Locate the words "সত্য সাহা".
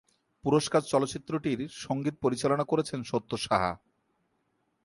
3.03-3.71